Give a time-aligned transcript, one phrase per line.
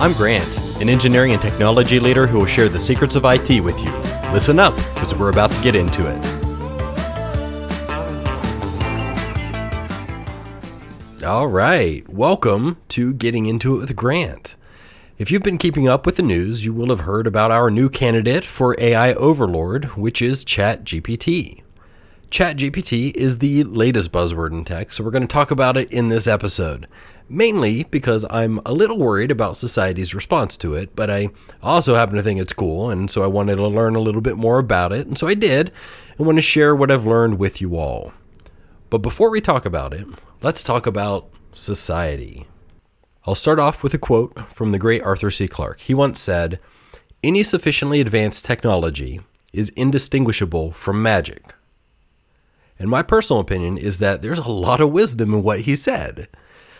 [0.00, 3.78] I'm Grant, an engineering and technology leader who will share the secrets of IT with
[3.78, 3.92] you.
[4.32, 6.18] Listen up, because we're about to get into it.
[11.24, 14.56] All right, welcome to Getting Into It with Grant.
[15.16, 17.88] If you've been keeping up with the news, you will have heard about our new
[17.88, 21.62] candidate for AI Overlord, which is ChatGPT.
[22.32, 26.08] ChatGPT is the latest buzzword in tech, so we're going to talk about it in
[26.08, 26.88] this episode.
[27.28, 31.30] Mainly because I'm a little worried about society's response to it, but I
[31.62, 34.36] also happen to think it's cool, and so I wanted to learn a little bit
[34.36, 35.72] more about it, and so I did,
[36.18, 38.12] and want to share what I've learned with you all.
[38.90, 40.06] But before we talk about it,
[40.42, 42.46] let's talk about society.
[43.26, 45.48] I'll start off with a quote from the great Arthur C.
[45.48, 45.80] Clarke.
[45.80, 46.60] He once said,
[47.22, 49.20] Any sufficiently advanced technology
[49.54, 51.54] is indistinguishable from magic.
[52.78, 56.28] And my personal opinion is that there's a lot of wisdom in what he said.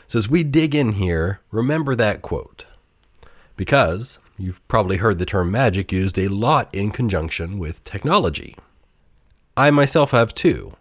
[0.07, 2.67] So as we dig in here, remember that quote.
[3.57, 8.57] Because you've probably heard the term magic used a lot in conjunction with technology.
[9.57, 10.77] I myself have too.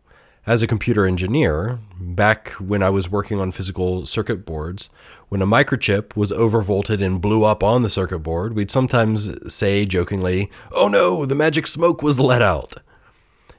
[0.45, 4.89] As a computer engineer, back when I was working on physical circuit boards,
[5.29, 9.85] when a microchip was overvolted and blew up on the circuit board, we'd sometimes say
[9.85, 12.77] jokingly, Oh no, the magic smoke was let out.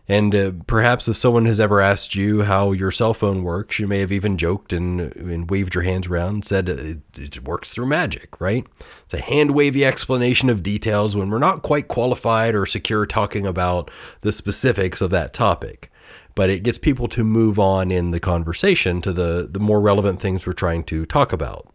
[0.06, 3.86] And uh, perhaps if someone has ever asked you how your cell phone works, you
[3.86, 7.70] may have even joked and, and waved your hands around and said it, it works
[7.70, 8.66] through magic, right?
[9.04, 13.46] It's a hand wavy explanation of details when we're not quite qualified or secure talking
[13.46, 15.90] about the specifics of that topic.
[16.34, 20.20] But it gets people to move on in the conversation to the, the more relevant
[20.20, 21.73] things we're trying to talk about.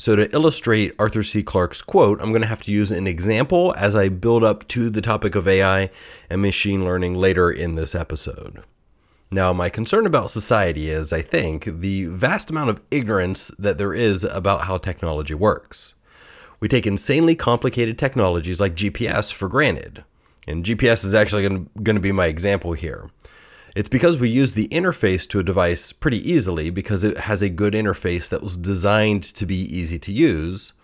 [0.00, 1.42] So, to illustrate Arthur C.
[1.42, 4.88] Clarke's quote, I'm going to have to use an example as I build up to
[4.88, 5.90] the topic of AI
[6.30, 8.62] and machine learning later in this episode.
[9.30, 13.92] Now, my concern about society is, I think, the vast amount of ignorance that there
[13.92, 15.96] is about how technology works.
[16.60, 20.02] We take insanely complicated technologies like GPS for granted.
[20.46, 21.46] And GPS is actually
[21.82, 23.10] going to be my example here.
[23.80, 27.48] It's because we use the interface to a device pretty easily because it has a
[27.48, 30.74] good interface that was designed to be easy to use.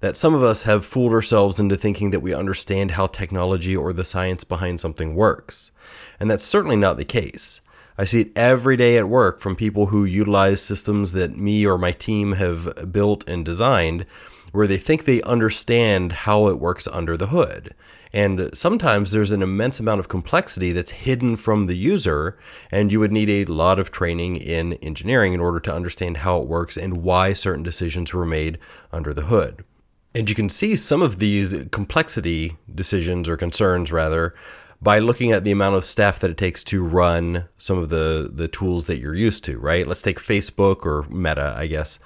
[0.00, 3.92] That some of us have fooled ourselves into thinking that we understand how technology or
[3.92, 5.70] the science behind something works.
[6.18, 7.60] And that's certainly not the case.
[7.96, 11.78] I see it every day at work from people who utilize systems that me or
[11.78, 14.06] my team have built and designed
[14.50, 17.76] where they think they understand how it works under the hood.
[18.12, 22.38] And sometimes there's an immense amount of complexity that's hidden from the user,
[22.70, 26.40] and you would need a lot of training in engineering in order to understand how
[26.40, 28.58] it works and why certain decisions were made
[28.92, 29.64] under the hood.
[30.12, 34.34] And you can see some of these complexity decisions or concerns, rather,
[34.82, 38.30] by looking at the amount of staff that it takes to run some of the,
[38.32, 39.86] the tools that you're used to, right?
[39.86, 42.00] Let's take Facebook or Meta, I guess,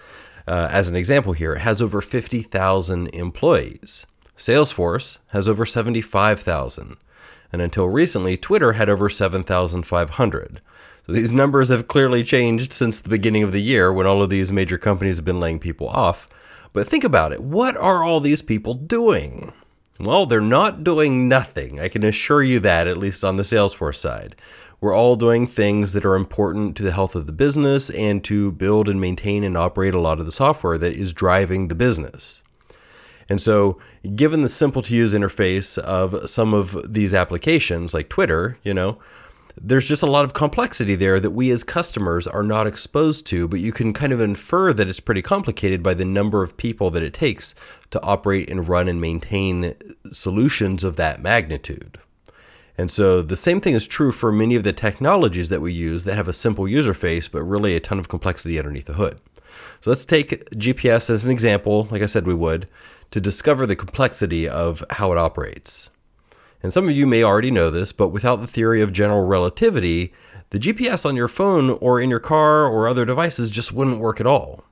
[0.47, 1.55] uh, as an example here.
[1.55, 4.07] It has over 50,000 employees.
[4.37, 6.97] Salesforce has over 75,000.
[7.53, 10.61] And until recently, Twitter had over 7,500.
[11.07, 14.31] So these numbers have clearly changed since the beginning of the year when all of
[14.31, 16.27] these major companies have been laying people off.
[16.73, 19.53] But think about it what are all these people doing?
[20.01, 21.79] Well, they're not doing nothing.
[21.79, 24.35] I can assure you that, at least on the Salesforce side.
[24.81, 28.51] We're all doing things that are important to the health of the business and to
[28.53, 32.43] build and maintain and operate a lot of the software that is driving the business.
[33.29, 33.79] And so,
[34.17, 38.99] given the simple to use interface of some of these applications like Twitter, you know,
[39.61, 43.47] there's just a lot of complexity there that we as customers are not exposed to,
[43.47, 46.91] but you can kind of infer that it's pretty complicated by the number of people
[46.91, 47.55] that it takes
[47.91, 49.75] to operate and run and maintain
[50.13, 51.99] solutions of that magnitude.
[52.77, 56.03] And so the same thing is true for many of the technologies that we use
[56.05, 59.21] that have a simple user face, but really a ton of complexity underneath the hood.
[59.81, 62.69] So let's take GPS as an example, like I said we would
[63.15, 65.89] to discover the complexity of how it operates.
[66.65, 70.13] And some of you may already know this, but without the theory of general relativity,
[70.51, 74.19] the GPS on your phone or in your car or other devices just wouldn't work
[74.19, 74.65] at all.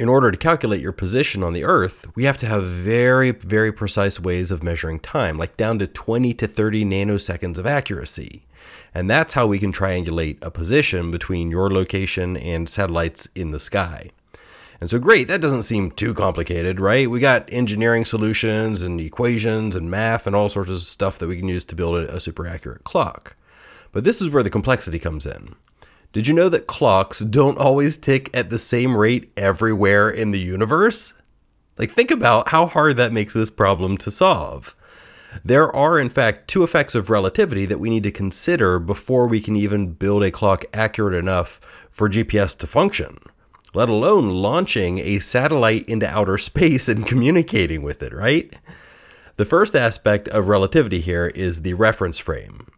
[0.00, 3.70] In order to calculate your position on the Earth, we have to have very, very
[3.70, 8.42] precise ways of measuring time, like down to 20 to 30 nanoseconds of accuracy.
[8.92, 13.60] And that's how we can triangulate a position between your location and satellites in the
[13.60, 14.10] sky.
[14.80, 17.10] And so, great, that doesn't seem too complicated, right?
[17.10, 21.38] We got engineering solutions and equations and math and all sorts of stuff that we
[21.38, 23.36] can use to build a, super accurate clock.
[23.92, 25.54] But this is where the complexity comes in.
[26.12, 30.38] Did you know that clocks don't always tick at the same rate everywhere in the
[30.38, 31.14] universe?
[31.78, 34.74] Like, think about how hard that makes this problem to solve.
[35.44, 39.40] There are, in fact, two effects of relativity that we need to consider before we
[39.40, 43.18] can even build a clock accurate enough for GPS to function.
[43.76, 48.56] Let alone launching a satellite into outer space and communicating with it, right?
[49.36, 52.68] The first aspect of relativity here is the reference frame.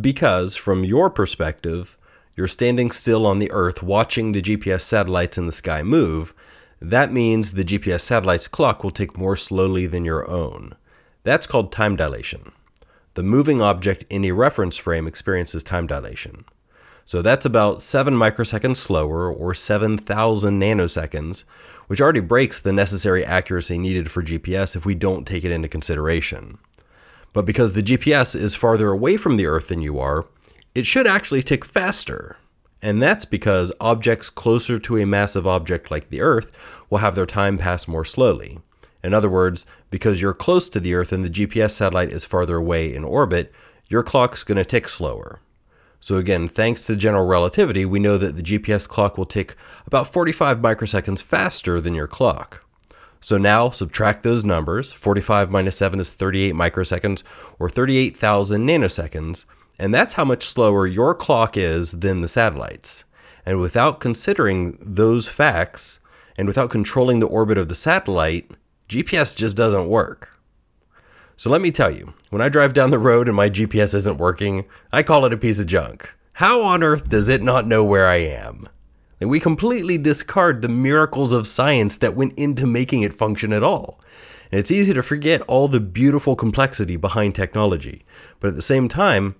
[0.00, 1.96] Because, from your perspective,
[2.34, 6.34] you're standing still on the Earth watching the GPS satellites in the sky move,
[6.80, 10.74] that means the GPS satellite's clock will tick more slowly than your own.
[11.22, 12.50] That's called time dilation.
[13.14, 16.46] The moving object in a reference frame experiences time dilation.
[17.06, 21.44] So that's about 7 microseconds slower, or 7,000 nanoseconds,
[21.88, 25.68] which already breaks the necessary accuracy needed for GPS if we don't take it into
[25.68, 26.58] consideration.
[27.32, 30.26] But because the GPS is farther away from the Earth than you are,
[30.74, 32.36] it should actually tick faster.
[32.80, 36.52] And that's because objects closer to a massive object like the Earth
[36.90, 38.58] will have their time pass more slowly.
[39.04, 42.56] In other words, because you're close to the Earth and the GPS satellite is farther
[42.56, 43.52] away in orbit,
[43.88, 45.40] your clock's going to tick slower.
[46.02, 49.56] So, again, thanks to general relativity, we know that the GPS clock will tick
[49.86, 52.62] about 45 microseconds faster than your clock.
[53.20, 57.22] So now subtract those numbers 45 minus 7 is 38 microseconds,
[57.58, 59.46] or 38,000 nanoseconds
[59.78, 63.02] and that's how much slower your clock is than the satellites.
[63.44, 65.98] And without considering those facts,
[66.38, 68.48] and without controlling the orbit of the satellite,
[68.88, 70.31] GPS just doesn't work.
[71.42, 74.18] So let me tell you, when I drive down the road and my GPS isn't
[74.18, 76.08] working, I call it a piece of junk.
[76.34, 78.68] How on earth does it not know where I am?
[79.20, 83.64] And we completely discard the miracles of science that went into making it function at
[83.64, 84.00] all.
[84.52, 88.04] And it's easy to forget all the beautiful complexity behind technology.
[88.38, 89.34] But at the same time,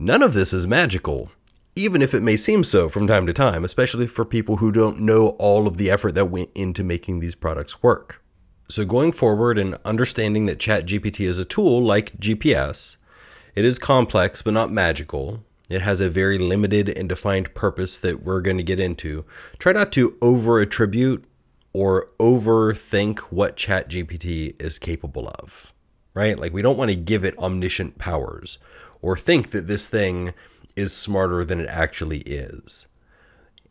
[0.00, 1.32] None of this is magical,
[1.74, 5.00] even if it may seem so from time to time, especially for people who don't
[5.00, 8.22] know all of the effort that went into making these products work.
[8.70, 12.96] So, going forward and understanding that ChatGPT is a tool like GPS,
[13.54, 15.42] it is complex but not magical.
[15.70, 19.24] It has a very limited and defined purpose that we're going to get into.
[19.58, 21.24] Try not to over attribute
[21.72, 25.72] or overthink what ChatGPT is capable of,
[26.12, 26.38] right?
[26.38, 28.58] Like, we don't want to give it omniscient powers
[29.00, 30.34] or think that this thing
[30.76, 32.86] is smarter than it actually is.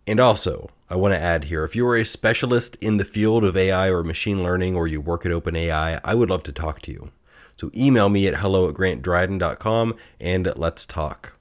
[0.08, 3.44] And also, I want to add here if you are a specialist in the field
[3.44, 6.82] of AI or machine learning or you work at OpenAI, I would love to talk
[6.84, 7.12] to you.
[7.58, 11.34] So email me at hello at grantdryden.com and let's talk.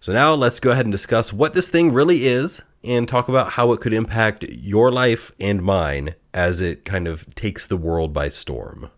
[0.00, 3.52] So now let's go ahead and discuss what this thing really is and talk about
[3.52, 8.14] how it could impact your life and mine as it kind of takes the world
[8.14, 8.90] by storm.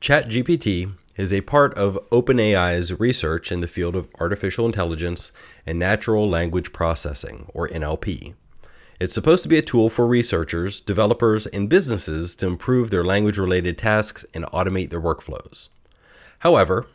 [0.00, 5.32] ChatGPT is a part of OpenAI's research in the field of artificial intelligence
[5.66, 8.34] and natural language processing, or NLP.
[8.98, 13.36] It's supposed to be a tool for researchers, developers, and businesses to improve their language
[13.36, 15.68] related tasks and automate their workflows.
[16.38, 16.86] However,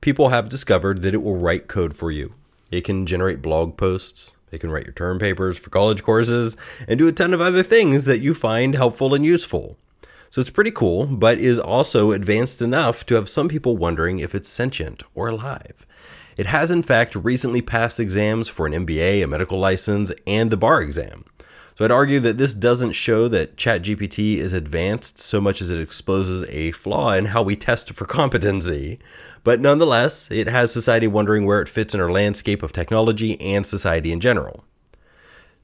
[0.00, 2.34] people have discovered that it will write code for you.
[2.70, 6.56] It can generate blog posts, it can write your term papers for college courses,
[6.86, 9.78] and do a ton of other things that you find helpful and useful.
[10.36, 14.34] So it's pretty cool, but is also advanced enough to have some people wondering if
[14.34, 15.86] it's sentient or alive.
[16.36, 20.58] It has, in fact, recently passed exams for an MBA, a medical license, and the
[20.58, 21.24] bar exam.
[21.78, 25.80] So I'd argue that this doesn't show that ChatGPT is advanced so much as it
[25.80, 28.98] exposes a flaw in how we test for competency.
[29.42, 33.64] But nonetheless, it has society wondering where it fits in our landscape of technology and
[33.64, 34.64] society in general.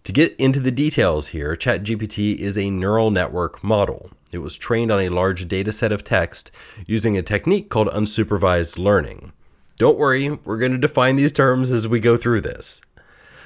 [0.05, 4.11] To get into the details here, ChatGPT is a neural network model.
[4.33, 6.51] It was trained on a large data set of text
[6.87, 9.33] using a technique called unsupervised learning.
[9.79, 12.81] Don't worry, we're going to define these terms as we go through this.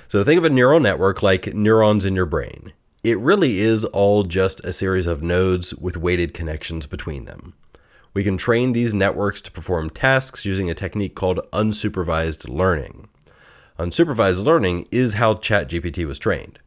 [0.07, 2.73] So think of a neural network like neurons in your brain.
[3.02, 7.55] It really is all just a series of nodes with weighted connections between them.
[8.14, 13.09] We can train these networks to perform tasks using a technique called unsupervised learning.
[13.78, 16.59] Unsupervised learning is how ChatGPT was trained.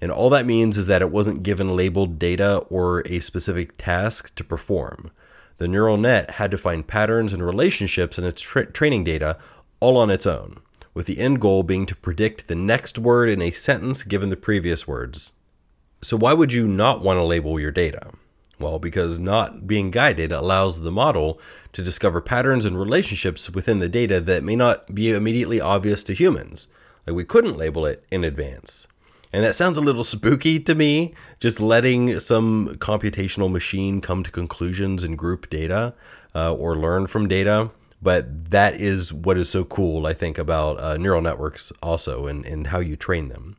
[0.00, 4.34] And all that means is that it wasn't given labeled data or a specific task
[4.34, 5.10] to perform.
[5.58, 9.38] The neural net had to find patterns and relationships in its tra- training data
[9.80, 10.58] all on its own,
[10.92, 14.36] with the end goal being to predict the next word in a sentence given the
[14.36, 15.32] previous words.
[16.02, 18.10] So, why would you not want to label your data?
[18.58, 21.40] Well, because not being guided allows the model
[21.72, 26.14] to discover patterns and relationships within the data that may not be immediately obvious to
[26.14, 26.68] humans.
[27.06, 28.86] Like we couldn't label it in advance.
[29.32, 34.30] And that sounds a little spooky to me, just letting some computational machine come to
[34.30, 35.94] conclusions and group data
[36.34, 37.70] uh, or learn from data.
[38.00, 42.44] But that is what is so cool, I think, about uh, neural networks also and,
[42.44, 43.56] and how you train them.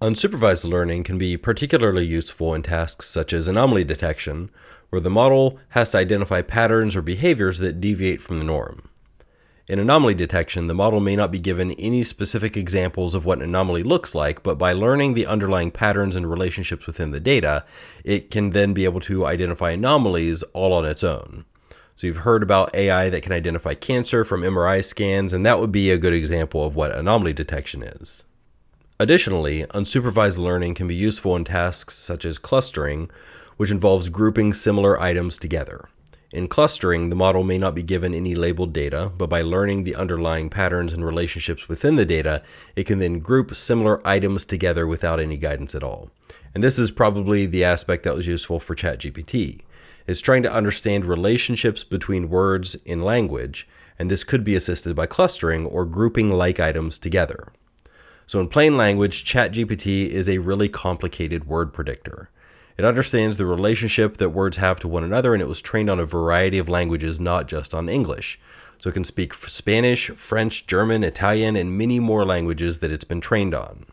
[0.00, 4.48] Unsupervised learning can be particularly useful in tasks such as anomaly detection,
[4.90, 8.88] where the model has to identify patterns or behaviors that deviate from the norm.
[9.68, 13.44] In anomaly detection, the model may not be given any specific examples of what an
[13.44, 17.66] anomaly looks like, but by learning the underlying patterns and relationships within the data,
[18.02, 21.44] it can then be able to identify anomalies all on its own.
[21.96, 25.70] So you've heard about AI that can identify cancer from MRI scans, and that would
[25.70, 28.24] be a good example of what anomaly detection is.
[28.98, 33.10] Additionally, unsupervised learning can be useful in tasks such as clustering,
[33.58, 35.90] which involves grouping similar items together.
[36.30, 39.94] In clustering, the model may not be given any labeled data, but by learning the
[39.94, 42.42] underlying patterns and relationships within the data,
[42.76, 46.10] it can then group similar items together without any guidance at all.
[46.54, 49.60] And this is probably the aspect that was useful for ChatGPT.
[50.06, 53.66] It's trying to understand relationships between words in language,
[53.98, 57.52] and this could be assisted by clustering or grouping like items together.
[58.26, 62.28] So, in plain language, ChatGPT is a really complicated word predictor.
[62.78, 65.98] It understands the relationship that words have to one another, and it was trained on
[65.98, 68.38] a variety of languages, not just on English.
[68.78, 73.20] So it can speak Spanish, French, German, Italian, and many more languages that it's been
[73.20, 73.86] trained on.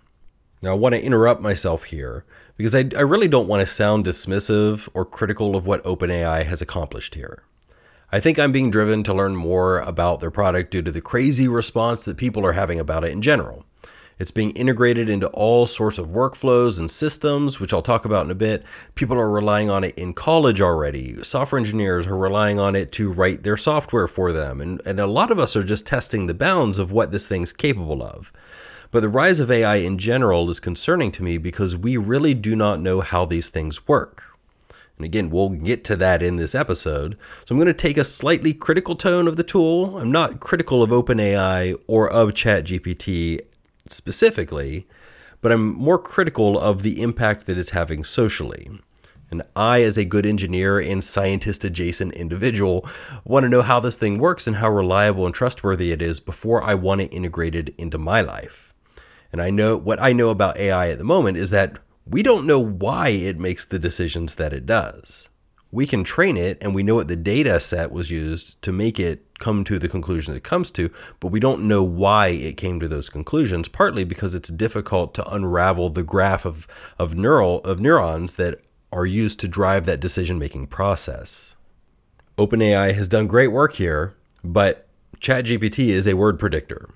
[0.62, 2.26] Now, I want to interrupt myself here
[2.58, 6.62] because I, I really don't want to sound dismissive or critical of what OpenAI has
[6.62, 7.42] accomplished here.
[8.12, 11.48] I think I'm being driven to learn more about their product due to the crazy
[11.48, 13.66] response that people are having about it in general.
[14.18, 18.32] It's being integrated into all sorts of workflows and systems, which I'll talk about in
[18.32, 18.64] a bit.
[18.96, 21.22] People are relying on it in college already.
[21.22, 24.62] Software engineers are relying on it to write their software for them.
[24.62, 27.52] And, and a lot of us are just testing the bounds of what this thing's
[27.52, 28.32] capable of.
[28.90, 32.56] But the rise of AI in general is concerning to me because we really do
[32.56, 34.24] not know how these things work.
[34.98, 37.18] And again, we'll get to that in this episode.
[37.46, 39.98] So I'm going to take a slightly critical tone of the tool.
[39.98, 43.42] I'm not critical of OpenAI or of ChatGPT
[43.88, 44.88] specifically,
[45.42, 48.70] but I'm more critical of the impact that it's having socially.
[49.32, 52.88] And I, as a good engineer and scientist adjacent individual,
[53.24, 56.64] want to know how this thing works and how reliable and trustworthy it is before
[56.64, 58.74] I want it integrated into my life.
[59.32, 62.46] And I know what I know about AI at the moment is that we don't
[62.46, 65.30] know why it makes the decisions that it does
[65.72, 69.00] we can train it and we know what the data set was used to make
[69.00, 72.80] it come to the conclusion it comes to, but we don't know why it came
[72.80, 76.68] to those conclusions, partly because it's difficult to unravel the graph of,
[76.98, 81.56] of neural of neurons that are used to drive that decision making process.
[82.38, 84.88] OpenAI has done great work here, but
[85.20, 86.90] ChatGPT is a word predictor.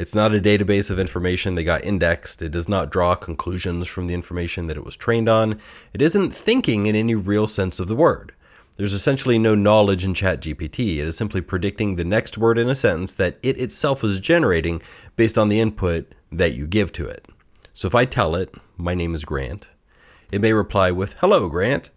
[0.00, 2.40] It's not a database of information that got indexed.
[2.40, 5.60] It does not draw conclusions from the information that it was trained on.
[5.92, 8.32] It isn't thinking in any real sense of the word.
[8.78, 10.96] There's essentially no knowledge in ChatGPT.
[10.96, 14.80] It is simply predicting the next word in a sentence that it itself is generating
[15.16, 17.26] based on the input that you give to it.
[17.74, 19.68] So if I tell it, my name is Grant,
[20.32, 21.90] it may reply with, Hello, Grant.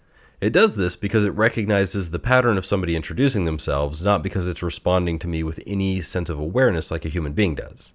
[0.43, 4.61] It does this because it recognizes the pattern of somebody introducing themselves, not because it's
[4.61, 7.93] responding to me with any sense of awareness like a human being does.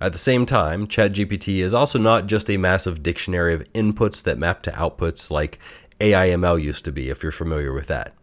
[0.00, 4.38] At the same time, ChatGPT is also not just a massive dictionary of inputs that
[4.38, 5.58] map to outputs like
[5.98, 8.14] AIML used to be, if you're familiar with that.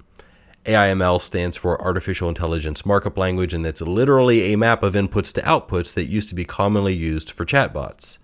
[0.65, 5.41] AIML stands for Artificial Intelligence Markup Language, and it's literally a map of inputs to
[5.41, 8.19] outputs that used to be commonly used for chatbots.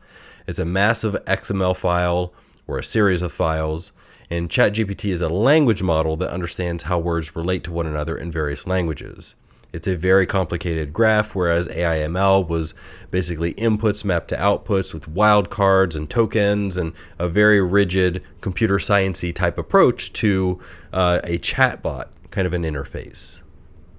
[0.48, 2.34] It's a massive XML file
[2.72, 3.92] or a series of files
[4.32, 8.32] and ChatGPT is a language model that understands how words relate to one another in
[8.32, 9.36] various languages.
[9.74, 12.74] It's a very complicated graph, whereas AIML was
[13.10, 19.36] basically inputs mapped to outputs with wildcards and tokens and a very rigid computer sciencey
[19.36, 20.62] type approach to
[20.94, 23.42] uh, a chatbot kind of an interface.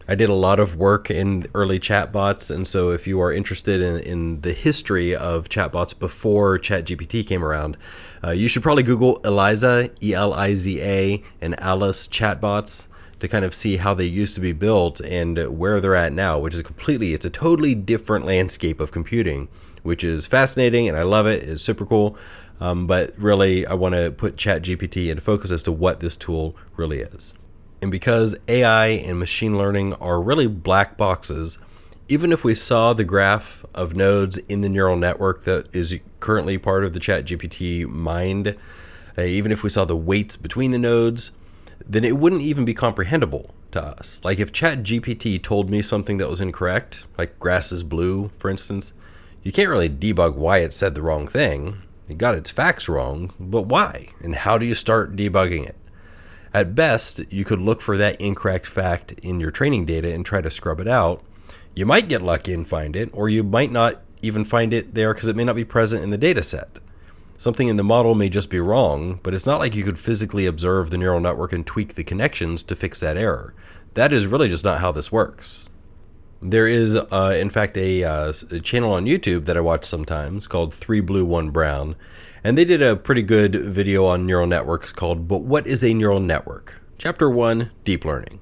[0.08, 3.80] I did a lot of work in early chatbots, and so if you are interested
[3.80, 7.76] in, in the history of chatbots before ChatGPT came around,
[8.24, 12.88] uh, you should probably Google Eliza, E L I Z A, and Alice chatbots
[13.20, 16.40] to kind of see how they used to be built and where they're at now,
[16.40, 19.46] which is completely, it's a totally different landscape of computing,
[19.84, 21.44] which is fascinating and I love it.
[21.44, 22.16] It's super cool.
[22.60, 26.56] Um, but really, I want to put ChatGPT into focus as to what this tool
[26.76, 27.34] really is.
[27.82, 31.58] And because AI and machine learning are really black boxes,
[32.08, 36.58] even if we saw the graph of nodes in the neural network that is currently
[36.58, 38.56] part of the ChatGPT mind,
[39.18, 41.32] uh, even if we saw the weights between the nodes,
[41.84, 44.20] then it wouldn't even be comprehensible to us.
[44.22, 48.92] Like if ChatGPT told me something that was incorrect, like grass is blue, for instance,
[49.42, 51.78] you can't really debug why it said the wrong thing.
[52.08, 54.10] It got its facts wrong, but why?
[54.20, 55.74] And how do you start debugging it?
[56.54, 60.40] At best, you could look for that incorrect fact in your training data and try
[60.40, 61.22] to scrub it out.
[61.74, 65.14] You might get lucky and find it, or you might not even find it there
[65.14, 66.78] because it may not be present in the data set.
[67.38, 70.46] Something in the model may just be wrong, but it's not like you could physically
[70.46, 73.54] observe the neural network and tweak the connections to fix that error.
[73.94, 75.68] That is really just not how this works.
[76.40, 80.46] There is, uh, in fact, a, uh, a, channel on YouTube that I watch sometimes
[80.46, 81.96] called Three Blue, One Brown.
[82.44, 85.94] And they did a pretty good video on neural networks called But What is a
[85.94, 86.74] Neural Network?
[86.98, 88.40] Chapter 1 Deep Learning.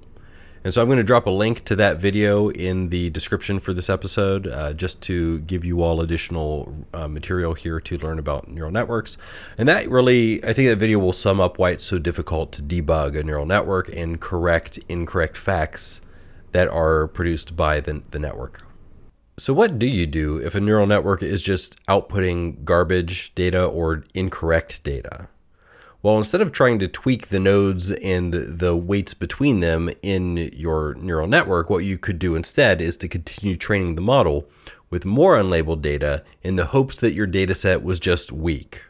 [0.65, 3.75] And so I'm going to drop a link to that video in the description for
[3.75, 8.49] this episode uh, just to give you all additional uh, material here to learn about
[8.49, 9.19] neural networks.
[9.59, 12.63] And that really, I think that video will sum up why it's so difficult to
[12.63, 16.01] debug a neural network and correct incorrect facts
[16.53, 18.63] that are produced by the, the network.
[19.41, 24.05] So, what do you do if a neural network is just outputting garbage data or
[24.13, 25.29] incorrect data?
[26.03, 30.93] Well, instead of trying to tweak the nodes and the weights between them in your
[30.97, 34.47] neural network, what you could do instead is to continue training the model
[34.91, 38.83] with more unlabeled data in the hopes that your data set was just weak.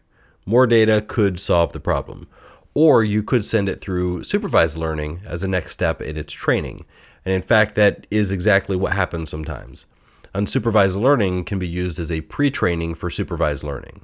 [0.46, 2.26] More data could solve the problem.
[2.74, 6.86] Or you could send it through supervised learning as a next step in its training.
[7.24, 9.86] And in fact, that is exactly what happens sometimes.
[10.34, 14.02] Unsupervised learning can be used as a pre training for supervised learning.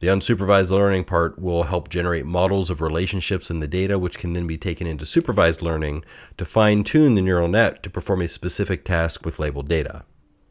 [0.00, 4.32] The unsupervised learning part will help generate models of relationships in the data, which can
[4.32, 6.04] then be taken into supervised learning
[6.36, 10.04] to fine tune the neural net to perform a specific task with labeled data.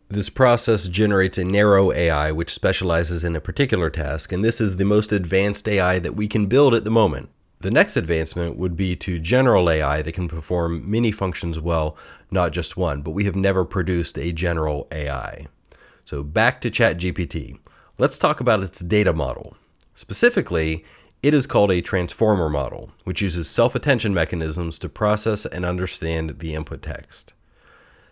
[0.09, 4.75] This process generates a narrow AI which specializes in a particular task, and this is
[4.75, 7.29] the most advanced AI that we can build at the moment.
[7.59, 11.97] The next advancement would be to general AI that can perform many functions well,
[12.29, 15.47] not just one, but we have never produced a general AI.
[16.05, 17.57] So back to ChatGPT.
[17.97, 19.57] Let's talk about its data model.
[19.95, 20.85] Specifically,
[21.23, 26.37] it is called a transformer model, which uses self attention mechanisms to process and understand
[26.37, 27.33] the input text.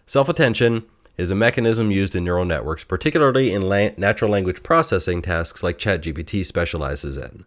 [0.07, 0.85] Self attention
[1.17, 5.77] is a mechanism used in neural networks, particularly in la- natural language processing tasks like
[5.77, 7.45] ChatGPT specializes in.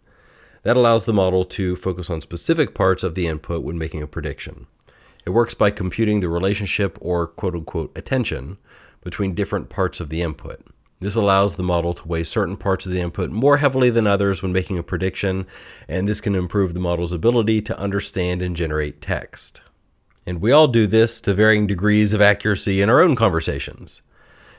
[0.63, 4.07] That allows the model to focus on specific parts of the input when making a
[4.07, 4.67] prediction.
[5.25, 8.57] It works by computing the relationship or quote unquote attention
[9.01, 10.65] between different parts of the input.
[10.99, 14.41] This allows the model to weigh certain parts of the input more heavily than others
[14.41, 15.47] when making a prediction,
[15.87, 19.61] and this can improve the model's ability to understand and generate text.
[20.25, 24.01] And we all do this to varying degrees of accuracy in our own conversations.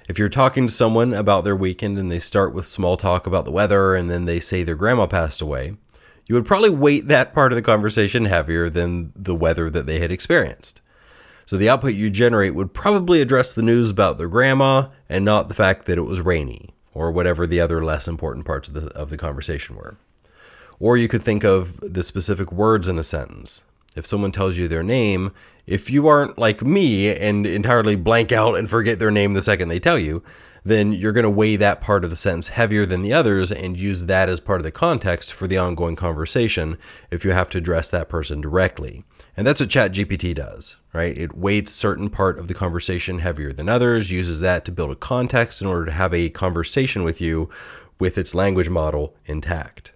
[0.08, 3.44] If you're talking to someone about their weekend and they start with small talk about
[3.44, 5.76] the weather and then they say their grandma passed away,
[6.30, 9.98] you would probably weight that part of the conversation heavier than the weather that they
[9.98, 10.80] had experienced.
[11.44, 15.48] So the output you generate would probably address the news about their grandma and not
[15.48, 18.96] the fact that it was rainy or whatever the other less important parts of the,
[18.96, 19.96] of the conversation were.
[20.78, 23.64] Or you could think of the specific words in a sentence.
[23.96, 25.32] If someone tells you their name,
[25.66, 29.66] if you aren't like me and entirely blank out and forget their name the second
[29.66, 30.22] they tell you,
[30.64, 33.76] then you're going to weigh that part of the sentence heavier than the others and
[33.76, 36.76] use that as part of the context for the ongoing conversation
[37.10, 39.04] if you have to address that person directly.
[39.36, 41.16] And that's what ChatGPT does, right?
[41.16, 44.96] It weights certain part of the conversation heavier than others, uses that to build a
[44.96, 47.48] context in order to have a conversation with you
[47.98, 49.92] with its language model intact.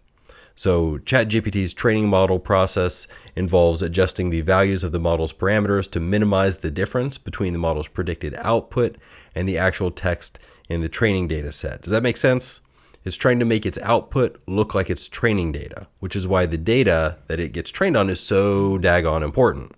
[0.56, 6.58] So, ChatGPT's training model process involves adjusting the values of the model's parameters to minimize
[6.58, 8.96] the difference between the model's predicted output
[9.34, 10.38] and the actual text
[10.68, 11.82] in the training data set.
[11.82, 12.60] Does that make sense?
[13.04, 16.56] It's trying to make its output look like its training data, which is why the
[16.56, 19.72] data that it gets trained on is so daggone important.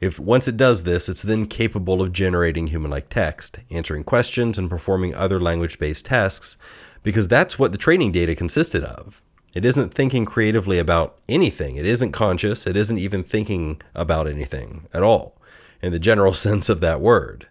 [0.00, 4.68] If once it does this, it's then capable of generating human-like text, answering questions, and
[4.68, 6.56] performing other language-based tasks,
[7.02, 9.22] because that's what the training data consisted of.
[9.52, 11.76] It isn't thinking creatively about anything.
[11.76, 12.66] It isn't conscious.
[12.66, 15.36] It isn't even thinking about anything at all,
[15.82, 17.48] in the general sense of that word.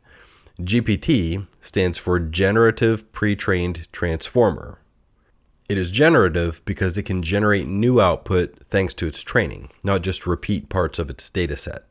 [0.61, 4.79] GPT stands for Generative Pre-trained Transformer.
[5.69, 10.25] It is generative because it can generate new output thanks to its training, not just
[10.25, 11.81] repeat parts of its dataset.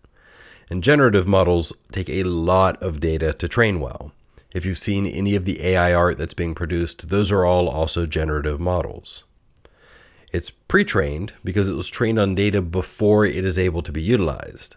[0.68, 4.12] And generative models take a lot of data to train well.
[4.52, 8.04] If you've seen any of the AI art that's being produced, those are all also
[8.04, 9.24] generative models.
[10.32, 14.02] It's pre trained because it was trained on data before it is able to be
[14.02, 14.76] utilized.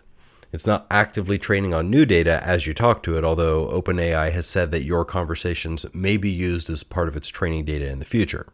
[0.54, 4.48] It's not actively training on new data as you talk to it, although OpenAI has
[4.48, 8.06] said that your conversations may be used as part of its training data in the
[8.06, 8.48] future.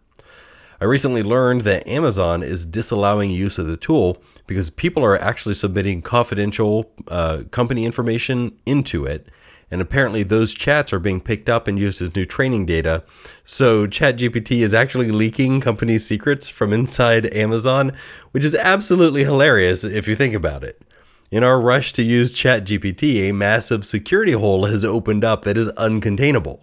[0.80, 5.56] I recently learned that Amazon is disallowing use of the tool because people are actually
[5.56, 9.28] submitting confidential uh, company information into it.
[9.70, 13.04] And apparently, those chats are being picked up and used as new training data.
[13.44, 17.92] So, ChatGPT is actually leaking company secrets from inside Amazon,
[18.32, 20.82] which is absolutely hilarious if you think about it.
[21.30, 25.68] In our rush to use ChatGPT, a massive security hole has opened up that is
[25.70, 26.62] uncontainable.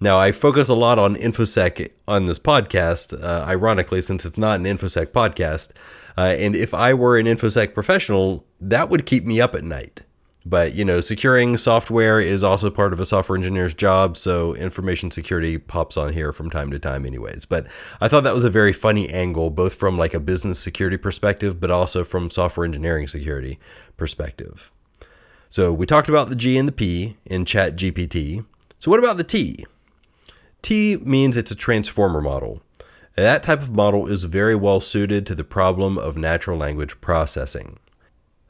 [0.00, 4.58] Now, I focus a lot on InfoSec on this podcast, uh, ironically, since it's not
[4.58, 5.72] an InfoSec podcast.
[6.16, 10.02] Uh, and if I were an InfoSec professional, that would keep me up at night.
[10.44, 15.10] But, you know, securing software is also part of a software engineer's job, so information
[15.10, 17.44] security pops on here from time to time anyways.
[17.44, 17.66] But
[18.00, 21.60] I thought that was a very funny angle both from like a business security perspective
[21.60, 23.60] but also from software engineering security
[23.96, 24.72] perspective.
[25.50, 28.44] So, we talked about the G and the P in Chat GPT.
[28.80, 29.66] So, what about the T?
[30.62, 32.62] T means it's a transformer model.
[33.16, 37.78] That type of model is very well suited to the problem of natural language processing.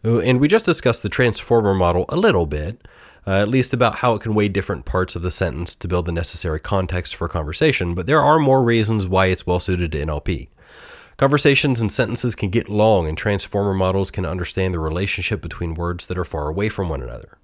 [0.03, 2.87] And we just discussed the transformer model a little bit,
[3.27, 6.07] uh, at least about how it can weigh different parts of the sentence to build
[6.07, 10.05] the necessary context for conversation, but there are more reasons why it's well suited to
[10.05, 10.49] NLP.
[11.19, 16.07] Conversations and sentences can get long, and transformer models can understand the relationship between words
[16.07, 17.39] that are far away from one another.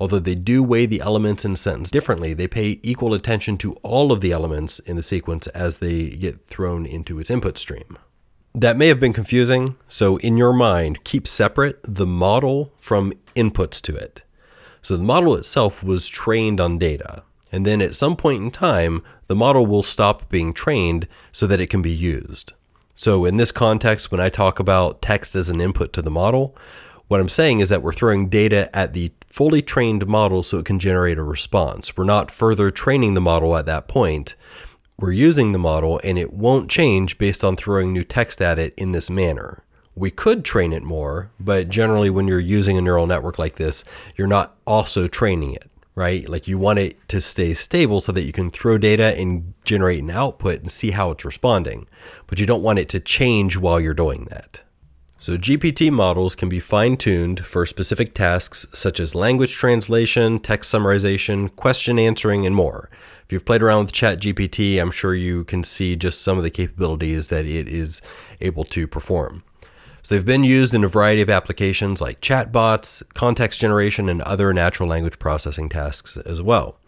[0.00, 3.74] Although they do weigh the elements in a sentence differently, they pay equal attention to
[3.84, 7.98] all of the elements in the sequence as they get thrown into its input stream.
[8.56, 13.82] That may have been confusing, so in your mind, keep separate the model from inputs
[13.82, 14.22] to it.
[14.80, 19.02] So the model itself was trained on data, and then at some point in time,
[19.26, 22.52] the model will stop being trained so that it can be used.
[22.94, 26.56] So in this context, when I talk about text as an input to the model,
[27.08, 30.64] what I'm saying is that we're throwing data at the fully trained model so it
[30.64, 31.96] can generate a response.
[31.96, 34.36] We're not further training the model at that point
[34.98, 38.74] we're using the model and it won't change based on throwing new text at it
[38.76, 39.64] in this manner.
[39.96, 43.84] We could train it more, but generally, when you're using a neural network like this,
[44.16, 46.28] you're not also training it, right?
[46.28, 50.02] Like you want it to stay stable so that you can throw data and generate
[50.02, 51.86] an output and see how it's responding,
[52.26, 54.60] but you don't want it to change while you're doing that.
[55.16, 60.70] So, GPT models can be fine tuned for specific tasks such as language translation, text
[60.70, 62.90] summarization, question answering, and more.
[63.34, 67.30] You've played around with ChatGPT, I'm sure you can see just some of the capabilities
[67.30, 68.00] that it is
[68.40, 69.42] able to perform.
[70.04, 74.54] So they've been used in a variety of applications like chatbots, context generation, and other
[74.54, 76.78] natural language processing tasks as well.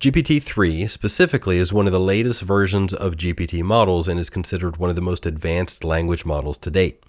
[0.00, 4.76] GPT 3 specifically is one of the latest versions of GPT models and is considered
[4.76, 7.02] one of the most advanced language models to date.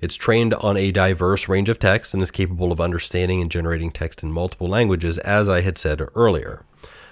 [0.00, 3.92] It's trained on a diverse range of text and is capable of understanding and generating
[3.92, 6.64] text in multiple languages, as I had said earlier.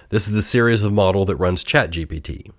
[0.08, 2.50] This is the series of model that runs ChatGPT.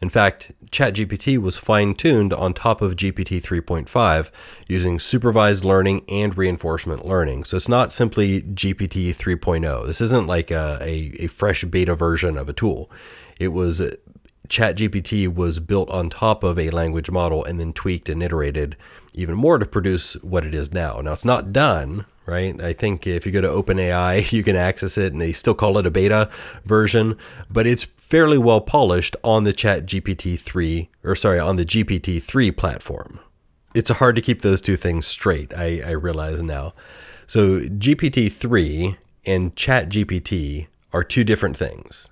[0.00, 4.30] In fact, ChatGPT was fine tuned on top of GPT 3.5
[4.68, 7.44] using supervised learning and reinforcement learning.
[7.44, 9.86] So it's not simply GPT 3.0.
[9.86, 12.90] This isn't like a, a, a fresh beta version of a tool.
[13.38, 13.82] It was
[14.48, 18.76] ChatGPT was built on top of a language model and then tweaked and iterated
[19.14, 21.00] even more to produce what it is now.
[21.00, 22.60] Now, it's not done, right?
[22.60, 25.78] I think if you go to OpenAI, you can access it and they still call
[25.78, 26.28] it a beta
[26.64, 27.16] version,
[27.50, 32.22] but it's fairly well polished on the Chat GPT 3, or sorry, on the GPT
[32.22, 33.20] 3 platform.
[33.74, 36.74] It's hard to keep those two things straight, I, I realize now.
[37.26, 42.08] So, GPT 3 and Chat GPT are two different things.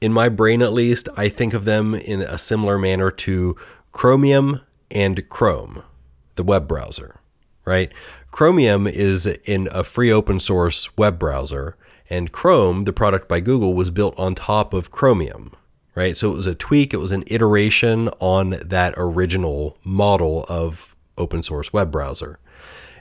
[0.00, 3.56] In my brain, at least, I think of them in a similar manner to
[3.92, 5.82] Chromium and Chrome,
[6.36, 7.19] the web browser,
[7.70, 7.92] right?
[8.32, 11.76] Chromium is in a free open source web browser,
[12.10, 15.52] and Chrome, the product by Google, was built on top of Chromium,
[15.94, 16.16] right?
[16.16, 21.44] So it was a tweak, it was an iteration on that original model of open
[21.44, 22.40] source web browser.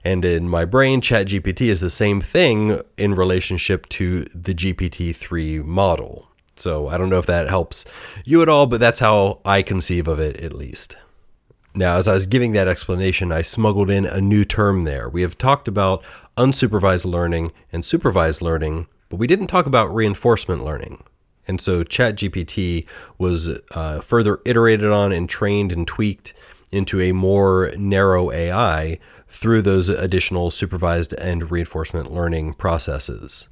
[0.03, 5.59] And in my brain, ChatGPT is the same thing in relationship to the GPT 3
[5.59, 6.27] model.
[6.57, 7.85] So I don't know if that helps
[8.23, 10.95] you at all, but that's how I conceive of it at least.
[11.75, 15.07] Now, as I was giving that explanation, I smuggled in a new term there.
[15.07, 16.03] We have talked about
[16.37, 21.03] unsupervised learning and supervised learning, but we didn't talk about reinforcement learning.
[21.47, 22.85] And so ChatGPT
[23.17, 26.33] was uh, further iterated on and trained and tweaked
[26.71, 33.47] into a more narrow AI through those additional supervised and reinforcement learning processes.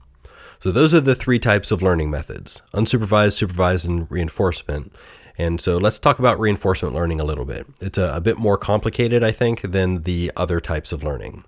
[0.60, 4.91] So, those are the three types of learning methods unsupervised, supervised, and reinforcement.
[5.38, 7.67] And so let's talk about reinforcement learning a little bit.
[7.80, 11.43] It's a, a bit more complicated, I think, than the other types of learning.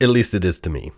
[0.00, 0.92] At least it is to me.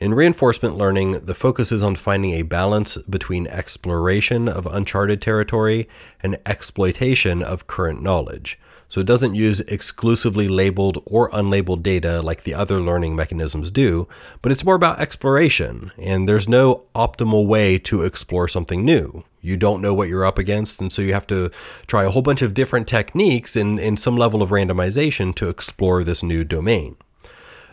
[0.00, 5.88] In reinforcement learning, the focus is on finding a balance between exploration of uncharted territory
[6.22, 8.60] and exploitation of current knowledge.
[8.88, 14.06] So it doesn't use exclusively labeled or unlabeled data like the other learning mechanisms do,
[14.40, 19.24] but it's more about exploration, and there's no optimal way to explore something new.
[19.40, 21.50] You don't know what you're up against, and so you have to
[21.86, 26.02] try a whole bunch of different techniques and, and some level of randomization to explore
[26.02, 26.96] this new domain.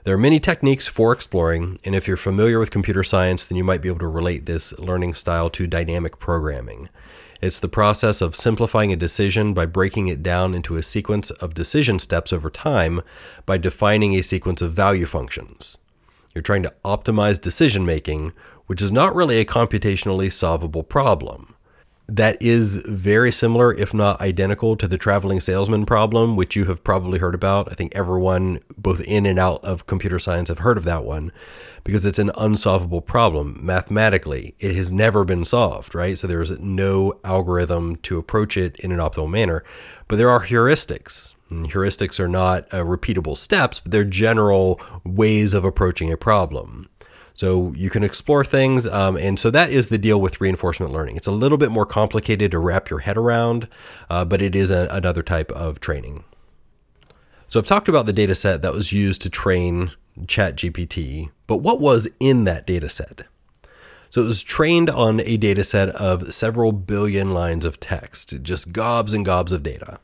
[0.04, 3.63] There are many techniques for exploring, and if you're familiar with computer science, then you
[3.63, 6.89] might be able to relate this learning style to dynamic programming.
[7.41, 11.56] It's the process of simplifying a decision by breaking it down into a sequence of
[11.56, 13.01] decision steps over time
[13.47, 15.80] by defining a sequence of value functions.
[16.36, 18.34] You're trying to optimize decision making,
[18.67, 21.55] which is not really a computationally solvable problem
[22.08, 26.84] that is very similar, if not identical, to the traveling salesman problem, which you have
[26.84, 27.72] probably heard about.
[27.72, 31.32] I think everyone, both in and out of computer science, have heard of that one
[31.84, 33.60] because it's an unsolvable problem.
[33.63, 36.18] Mathematically, it has never been solved, right?
[36.18, 39.63] So there's no algorithm to approach it in an optimal manner.
[40.08, 41.34] But there are heuristics.
[41.50, 46.89] And heuristics are not uh, repeatable steps, but they're general ways of approaching a problem.
[47.36, 48.88] So you can explore things.
[48.88, 51.17] Um, and so that is the deal with reinforcement learning.
[51.17, 53.67] It's a little bit more complicated to wrap your head around,
[54.10, 56.24] uh, but it is a, another type of training.
[57.50, 61.80] So I've talked about the data set that was used to train ChatGPT, but what
[61.80, 63.24] was in that data set?
[64.10, 68.71] So it was trained on a data set of several billion lines of text, just
[68.71, 70.00] gobs and gobs of data.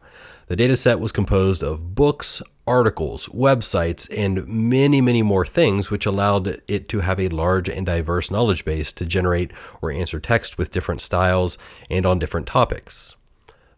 [0.52, 6.62] The dataset was composed of books, articles, websites, and many, many more things, which allowed
[6.68, 10.74] it to have a large and diverse knowledge base to generate or answer text with
[10.74, 11.58] different styles
[11.90, 13.16] and on different topics.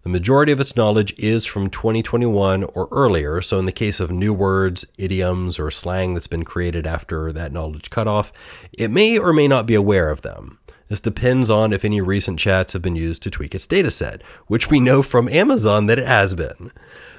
[0.02, 4.10] The majority of its knowledge is from 2021 or earlier, so in the case of
[4.10, 8.34] new words, idioms, or slang that's been created after that knowledge cutoff,
[8.72, 10.58] it may or may not be aware of them.
[10.90, 14.70] This depends on if any recent chats have been used to tweak its dataset, which
[14.70, 16.72] we know from Amazon that it has been.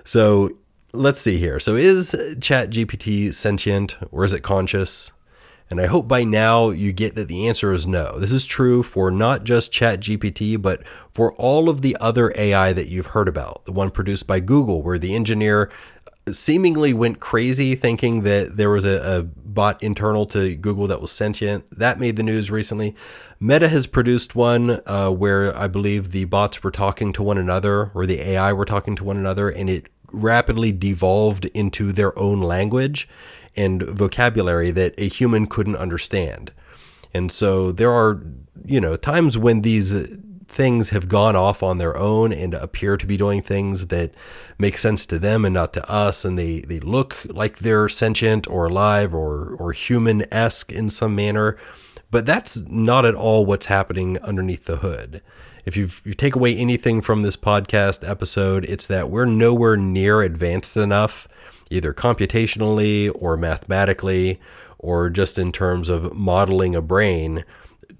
[0.04, 0.56] So
[0.92, 1.58] let's see here.
[1.58, 5.10] So is ChatGPT sentient or is it conscious?
[5.70, 8.18] And I hope by now you get that the answer is no.
[8.18, 12.88] This is true for not just ChatGPT, but for all of the other AI that
[12.88, 13.64] you've heard about.
[13.64, 15.70] The one produced by Google, where the engineer
[16.32, 21.12] seemingly went crazy thinking that there was a, a, bot internal to Google that was
[21.12, 21.64] sentient.
[21.76, 22.94] That made the news recently.
[23.40, 27.90] Meta has produced one uh, where I believe the bots were talking to one another,
[27.94, 32.40] or the AI were talking to one another, and it rapidly devolved into their own
[32.40, 33.08] language
[33.56, 36.52] and vocabulary that a human couldn't understand.
[37.12, 38.22] And so there are,
[38.64, 39.94] you know, times when these
[40.54, 44.14] things have gone off on their own and appear to be doing things that
[44.56, 48.46] make sense to them and not to us and they, they look like they're sentient
[48.46, 51.58] or alive or, or human-esque in some manner.
[52.10, 55.20] But that's not at all what's happening underneath the hood.
[55.66, 60.20] If you you take away anything from this podcast episode it's that we're nowhere near
[60.22, 61.26] advanced enough
[61.70, 64.40] either computationally or mathematically
[64.78, 67.44] or just in terms of modeling a brain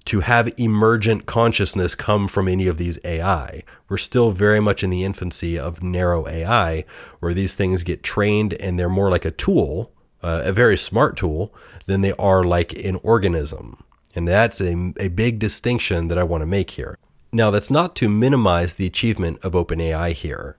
[0.05, 3.63] to have emergent consciousness come from any of these AI.
[3.89, 6.85] We're still very much in the infancy of narrow AI,
[7.19, 9.91] where these things get trained and they're more like a tool,
[10.21, 11.53] uh, a very smart tool,
[11.87, 13.83] than they are like an organism.
[14.13, 16.97] And that's a, a big distinction that I want to make here.
[17.33, 20.55] Now, that's not to minimize the achievement of OpenAI here.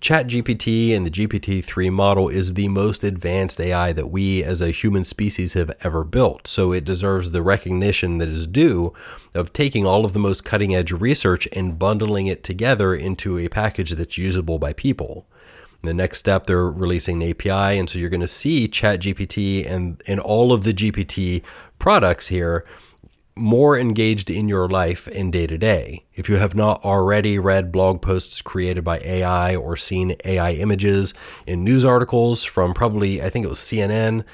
[0.00, 4.70] ChatGPT and the GPT 3 model is the most advanced AI that we as a
[4.70, 6.46] human species have ever built.
[6.46, 8.92] So it deserves the recognition that is due
[9.34, 13.48] of taking all of the most cutting edge research and bundling it together into a
[13.48, 15.26] package that's usable by people.
[15.82, 20.02] The next step, they're releasing an API, and so you're going to see ChatGPT and,
[20.06, 21.42] and all of the GPT
[21.78, 22.64] products here
[23.38, 26.04] more engaged in your life in day to day.
[26.14, 31.14] If you have not already read blog posts created by AI or seen AI images
[31.46, 34.24] in news articles from probably, I think it was CNN,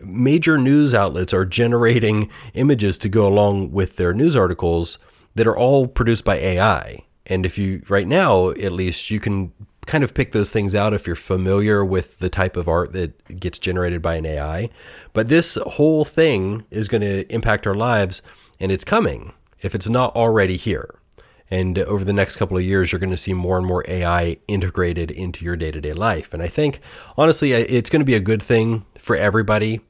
[0.00, 4.98] major news outlets are generating images to go along with their news articles
[5.34, 7.04] that are all produced by AI.
[7.26, 9.52] And if you, right now at least, you can
[9.86, 13.40] kind of pick those things out if you're familiar with the type of art that
[13.40, 14.68] gets generated by an AI.
[15.14, 18.20] But this whole thing is going to impact our lives
[18.60, 20.98] and it's coming if it's not already here.
[21.50, 24.36] And over the next couple of years, you're going to see more and more AI
[24.48, 26.32] integrated into your day to day life.
[26.34, 26.80] And I think,
[27.16, 29.80] honestly, it's going to be a good thing for everybody.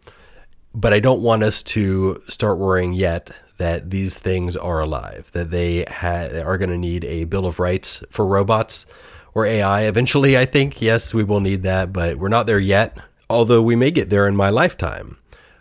[0.73, 5.51] But I don't want us to start worrying yet that these things are alive, that
[5.51, 8.87] they ha- are going to need a Bill of Rights for robots
[9.35, 9.83] or AI.
[9.83, 12.97] Eventually, I think, yes, we will need that, but we're not there yet,
[13.29, 15.18] although we may get there in my lifetime.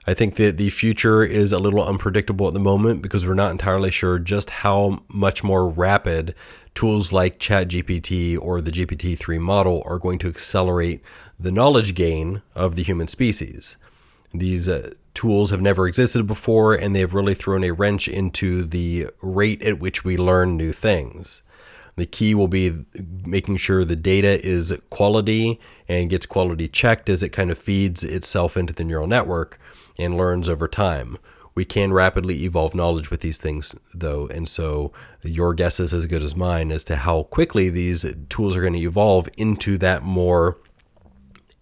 [0.10, 3.52] I think that the future is a little unpredictable at the moment because we're not
[3.52, 6.34] entirely sure just how much more rapid
[6.74, 11.02] tools like ChatGPT or the GPT 3 model are going to accelerate
[11.38, 13.76] the knowledge gain of the human species.
[14.34, 19.08] These uh, tools have never existed before, and they've really thrown a wrench into the
[19.22, 21.44] rate at which we learn new things.
[21.98, 22.86] The key will be
[23.26, 28.06] making sure the data is quality and gets quality checked as it kind of feeds
[28.06, 29.60] itself into the neural network
[29.98, 31.18] and learns over time.
[31.56, 34.92] We can rapidly evolve knowledge with these things, though, and so
[35.24, 38.74] your guess is as good as mine as to how quickly these tools are going
[38.74, 40.58] to evolve into that more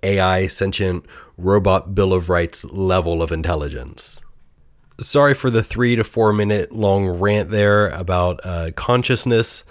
[0.03, 1.05] AI sentient
[1.37, 4.21] robot Bill of Rights level of intelligence.
[4.99, 9.63] Sorry for the three to four minute long rant there about uh, consciousness.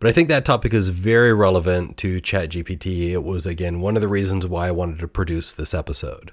[0.00, 3.10] But I think that topic is very relevant to ChatGPT.
[3.10, 6.30] It was, again, one of the reasons why I wanted to produce this episode.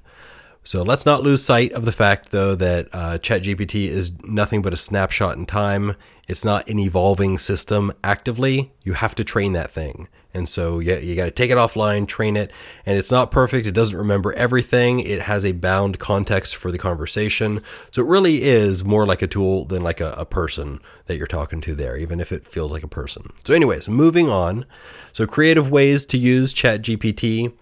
[0.66, 4.74] So let's not lose sight of the fact, though, that uh, ChatGPT is nothing but
[4.74, 5.96] a snapshot in time.
[6.28, 8.74] It's not an evolving system actively.
[8.82, 10.08] You have to train that thing.
[10.34, 12.52] And so yeah, you got to take it offline, train it,
[12.86, 13.66] and it's not perfect.
[13.66, 15.00] It doesn't remember everything.
[15.00, 17.62] It has a bound context for the conversation.
[17.92, 21.26] So it really is more like a tool than like a, a person that you're
[21.26, 23.32] talking to there, even if it feels like a person.
[23.46, 24.66] So, anyways, moving on.
[25.14, 27.54] So, creative ways to use ChatGPT.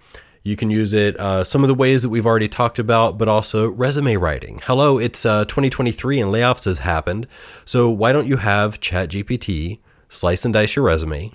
[0.46, 3.30] You can use it uh, some of the ways that we've already talked about, but
[3.30, 4.60] also resume writing.
[4.66, 7.28] Hello, it's uh, 2023 and layoffs has happened.
[7.64, 9.80] So why don't you have ChatGPT
[10.10, 11.32] slice and dice your resume?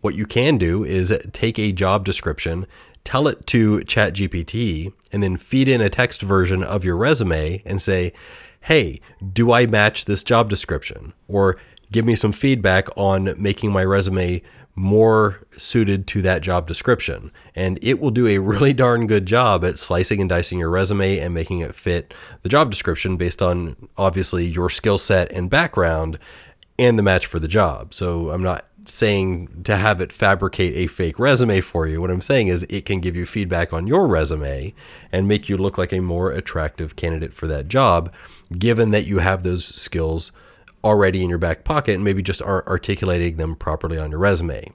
[0.00, 2.68] What you can do is take a job description,
[3.02, 7.82] tell it to ChatGPT, and then feed in a text version of your resume and
[7.82, 8.12] say,
[8.60, 9.00] hey,
[9.32, 11.14] do I match this job description?
[11.26, 11.56] Or
[11.90, 14.40] give me some feedback on making my resume
[14.76, 17.32] more suited to that job description.
[17.54, 21.18] And it will do a really darn good job at slicing and dicing your resume
[21.18, 26.18] and making it fit the job description based on obviously your skill set and background
[26.78, 27.94] and the match for the job.
[27.94, 32.00] So I'm not saying to have it fabricate a fake resume for you.
[32.00, 34.74] What I'm saying is it can give you feedback on your resume
[35.10, 38.12] and make you look like a more attractive candidate for that job,
[38.56, 40.32] given that you have those skills
[40.86, 44.72] already in your back pocket and maybe just aren't articulating them properly on your resume.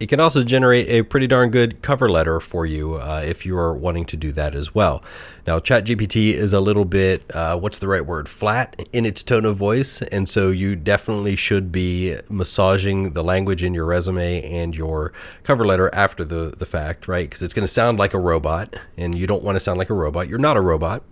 [0.00, 3.56] It can also generate a pretty darn good cover letter for you uh, if you
[3.56, 5.04] are wanting to do that as well.
[5.46, 9.44] Now, ChatGPT is a little bit, uh, what's the right word, flat in its tone
[9.44, 10.02] of voice.
[10.02, 15.12] And so you definitely should be massaging the language in your resume and your
[15.44, 17.30] cover letter after the, the fact, right?
[17.30, 19.90] Because it's going to sound like a robot, and you don't want to sound like
[19.90, 20.28] a robot.
[20.28, 21.04] You're not a robot.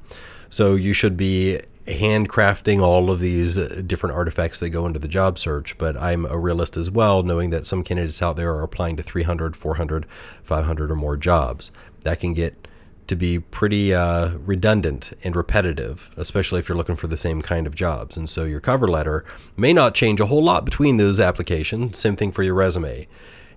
[0.51, 5.09] So you should be handcrafting all of these uh, different artifacts that go into the
[5.09, 8.62] job search, but I'm a realist as well, knowing that some candidates out there are
[8.62, 10.07] applying to 300, 400,
[10.45, 11.73] 500 or more jobs.
[12.03, 12.68] That can get
[13.09, 17.66] to be pretty uh, redundant and repetitive, especially if you're looking for the same kind
[17.66, 18.16] of jobs.
[18.16, 19.25] And so your cover letter
[19.57, 21.99] may not change a whole lot between those applications.
[21.99, 23.09] Same thing for your resume.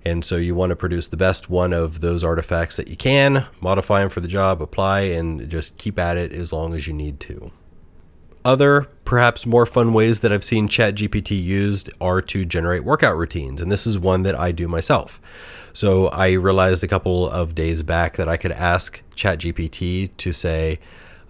[0.03, 3.45] And so you want to produce the best one of those artifacts that you can,
[3.59, 6.93] modify them for the job, apply, and just keep at it as long as you
[6.93, 7.51] need to.
[8.45, 13.59] Other, perhaps more fun ways that I've seen ChatGPT used are to generate workout routines,
[13.59, 15.19] and this is one that I do myself.
[15.73, 20.79] So I realized a couple of days back that I could ask ChatGPT to say,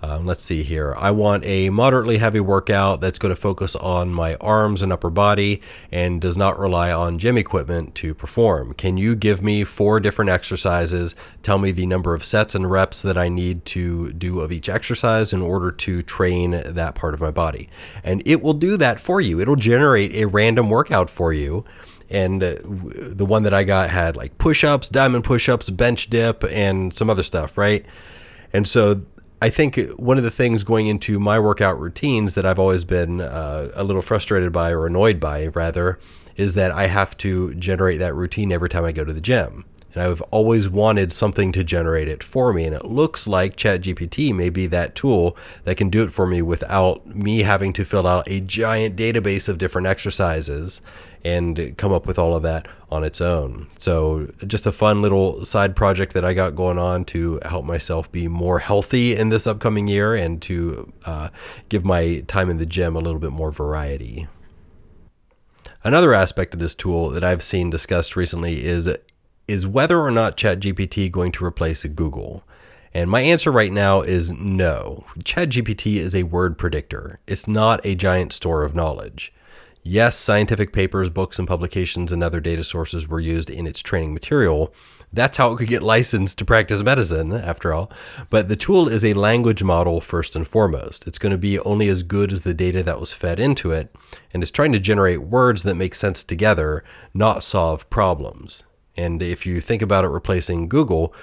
[0.05, 0.93] um, let's see here.
[0.97, 5.09] I want a moderately heavy workout that's going to focus on my arms and upper
[5.09, 8.73] body and does not rely on gym equipment to perform.
[8.75, 11.15] Can you give me four different exercises?
[11.41, 14.69] Tell me the number of sets and reps that I need to do of each
[14.69, 17.67] exercise in order to train that part of my body.
[18.03, 19.39] And it will do that for you.
[19.39, 21.65] It'll generate a random workout for you
[22.11, 26.11] and uh, the one that I got had like push ups, diamond push ups, bench
[26.11, 27.83] dip, and some other stuff, right?
[28.53, 29.01] And so
[29.41, 33.19] I think one of the things going into my workout routines that I've always been
[33.21, 35.99] uh, a little frustrated by or annoyed by, rather,
[36.37, 39.65] is that I have to generate that routine every time I go to the gym.
[39.93, 42.65] And I've always wanted something to generate it for me.
[42.65, 46.41] And it looks like ChatGPT may be that tool that can do it for me
[46.41, 50.81] without me having to fill out a giant database of different exercises
[51.25, 53.67] and come up with all of that on its own.
[53.79, 58.11] So, just a fun little side project that I got going on to help myself
[58.11, 61.29] be more healthy in this upcoming year and to uh,
[61.67, 64.27] give my time in the gym a little bit more variety.
[65.83, 68.87] Another aspect of this tool that I've seen discussed recently is
[69.47, 72.43] is whether or not ChatGPT going to replace Google.
[72.93, 75.05] And my answer right now is no.
[75.19, 77.19] ChatGPT is a word predictor.
[77.27, 79.33] It's not a giant store of knowledge.
[79.87, 84.15] Yes, scientific papers, books, and publications and other data sources were used in its training
[84.15, 84.73] material.
[85.13, 87.91] That's how it could get licensed to practice medicine, after all.
[88.31, 91.05] But the tool is a language model first and foremost.
[91.05, 93.95] It's going to be only as good as the data that was fed into it,
[94.33, 96.83] and it's trying to generate words that make sense together,
[97.13, 98.63] not solve problems.
[98.97, 101.13] And if you think about it replacing Google,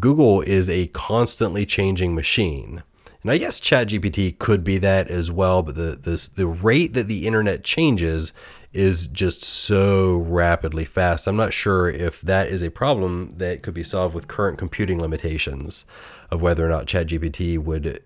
[0.00, 2.82] Google is a constantly changing machine.
[3.22, 7.26] And I guess ChatGPT could be that as well, but the the rate that the
[7.26, 8.32] internet changes
[8.72, 11.26] is just so rapidly fast.
[11.26, 15.00] I'm not sure if that is a problem that could be solved with current computing
[15.00, 15.84] limitations
[16.30, 18.02] of whether or not ChatGPT would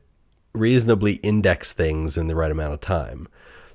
[0.55, 3.29] reasonably index things in the right amount of time.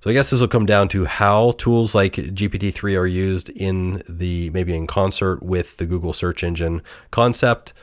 [0.03, 4.03] So I guess this will come down to how tools like GPT-3 are used in
[4.07, 6.81] the maybe in concert with the Google search engine
[7.11, 7.73] concept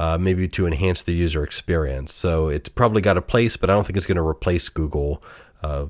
[0.00, 2.14] uh, maybe to enhance the user experience.
[2.14, 5.22] So it's probably got a place, but I don't think it's going to replace Google
[5.62, 5.86] uh,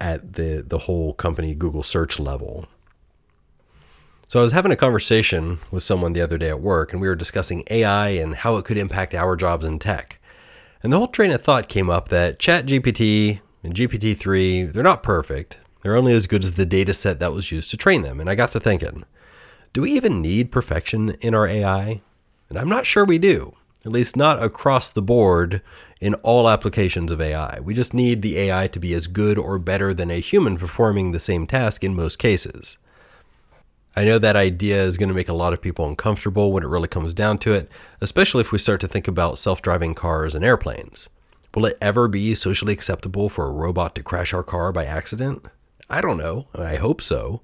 [0.00, 2.66] at the the whole company Google search level.
[4.26, 7.08] So I was having a conversation with someone the other day at work, and we
[7.08, 10.18] were discussing AI and how it could impact our jobs in tech.
[10.82, 15.58] And the whole train of thought came up that ChatGPT and GPT-3, they're not perfect.
[15.82, 18.18] They're only as good as the data set that was used to train them.
[18.18, 19.04] And I got to thinking,
[19.74, 22.00] do we even need perfection in our AI?
[22.52, 25.62] And I'm not sure we do, at least not across the board
[26.02, 27.60] in all applications of AI.
[27.60, 31.12] We just need the AI to be as good or better than a human performing
[31.12, 32.76] the same task in most cases.
[33.96, 36.68] I know that idea is going to make a lot of people uncomfortable when it
[36.68, 37.70] really comes down to it,
[38.02, 41.08] especially if we start to think about self driving cars and airplanes.
[41.54, 45.46] Will it ever be socially acceptable for a robot to crash our car by accident?
[45.88, 46.48] I don't know.
[46.54, 47.40] I hope so.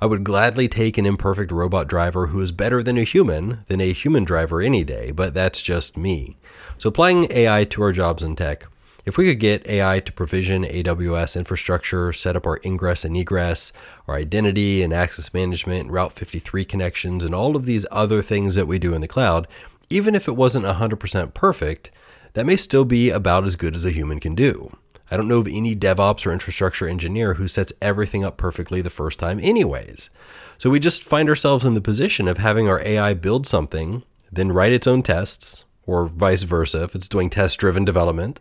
[0.00, 3.80] I would gladly take an imperfect robot driver who is better than a human than
[3.80, 6.36] a human driver any day, but that's just me.
[6.78, 8.66] So applying AI to our jobs in tech,
[9.04, 13.72] if we could get AI to provision AWS infrastructure, set up our ingress and egress,
[14.06, 18.68] our identity and access management, Route 53 connections, and all of these other things that
[18.68, 19.48] we do in the cloud,
[19.90, 21.90] even if it wasn't 100% perfect,
[22.34, 24.76] that may still be about as good as a human can do.
[25.10, 28.90] I don't know of any DevOps or infrastructure engineer who sets everything up perfectly the
[28.90, 30.10] first time, anyways.
[30.58, 34.52] So we just find ourselves in the position of having our AI build something, then
[34.52, 38.40] write its own tests, or vice versa if it's doing test driven development,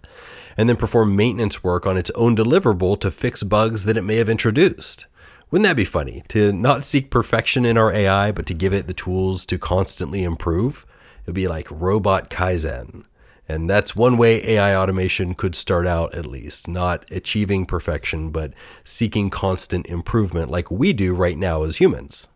[0.57, 4.17] and then perform maintenance work on its own deliverable to fix bugs that it may
[4.17, 5.05] have introduced.
[5.49, 6.23] Wouldn't that be funny?
[6.29, 10.23] To not seek perfection in our AI, but to give it the tools to constantly
[10.23, 10.85] improve?
[11.23, 13.05] It'd be like robot Kaizen.
[13.49, 18.53] And that's one way AI automation could start out, at least, not achieving perfection, but
[18.83, 22.27] seeking constant improvement like we do right now as humans.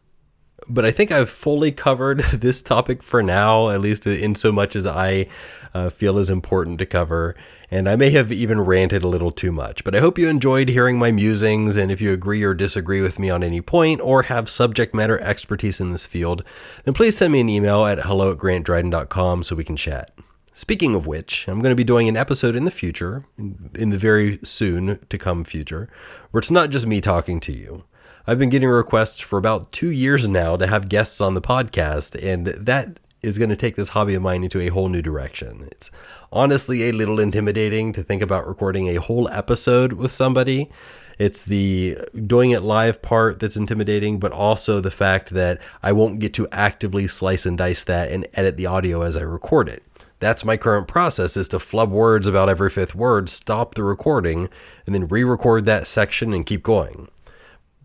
[0.69, 4.75] But I think I've fully covered this topic for now, at least in so much
[4.75, 5.27] as I
[5.73, 7.35] uh, feel is important to cover.
[7.69, 10.69] And I may have even ranted a little too much, but I hope you enjoyed
[10.69, 11.75] hearing my musings.
[11.75, 15.19] And if you agree or disagree with me on any point or have subject matter
[15.19, 16.43] expertise in this field,
[16.85, 20.11] then please send me an email at hello at grantdryden.com so we can chat.
[20.53, 23.97] Speaking of which, I'm going to be doing an episode in the future, in the
[23.97, 25.89] very soon to come future,
[26.31, 27.85] where it's not just me talking to you.
[28.27, 32.21] I've been getting requests for about two years now to have guests on the podcast,
[32.21, 35.69] and that is going to take this hobby of mine into a whole new direction.
[35.71, 35.89] It's
[36.33, 40.69] honestly a little intimidating to think about recording a whole episode with somebody.
[41.17, 46.19] It's the doing it live part that's intimidating, but also the fact that I won't
[46.19, 49.83] get to actively slice and dice that and edit the audio as I record it.
[50.21, 54.49] That's my current process is to flub words about every fifth word, stop the recording,
[54.85, 57.09] and then re-record that section and keep going.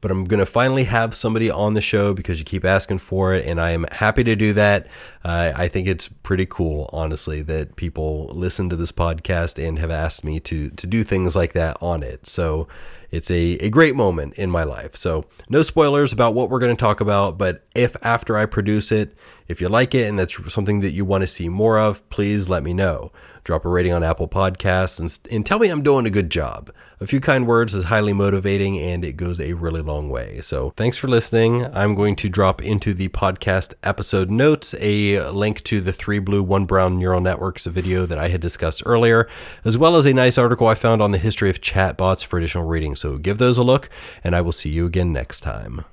[0.03, 3.33] But I'm going to finally have somebody on the show because you keep asking for
[3.33, 4.87] it, and I am happy to do that.
[5.25, 9.91] Uh, I think it's pretty cool, honestly, that people listen to this podcast and have
[9.91, 12.27] asked me to to do things like that on it.
[12.27, 12.69] So
[13.17, 14.95] it's a, a great moment in my life.
[14.95, 18.93] So, no spoilers about what we're going to talk about, but if after I produce
[18.93, 19.17] it,
[19.49, 22.49] if you like it and that's something that you want to see more of, please
[22.49, 23.13] let me know.
[23.45, 26.73] Drop a rating on Apple Podcasts and, and tell me I'm doing a good job.
[26.99, 30.41] A few kind words is highly motivating and it goes a really long way.
[30.41, 31.65] So, thanks for listening.
[31.67, 37.21] I'm going to drop into the podcast episode notes a link to the 3Blue1Brown neural
[37.21, 39.29] networks video that I had discussed earlier,
[39.65, 42.65] as well as a nice article I found on the history of chatbots for additional
[42.65, 42.97] reading.
[43.07, 43.89] So give those a look,
[44.25, 45.85] and I will see you again next time.